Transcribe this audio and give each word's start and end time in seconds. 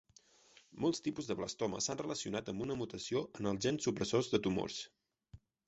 Molts 0.85 1.01
tipus 1.07 1.29
de 1.31 1.35
blastoma 1.41 1.81
s'han 1.87 1.99
relacionat 2.01 2.51
amb 2.55 2.65
una 2.67 2.79
mutació 2.81 3.23
en 3.43 3.53
els 3.55 3.65
gens 3.69 3.89
supressors 3.91 4.33
de 4.35 4.43
tumors. 4.49 4.83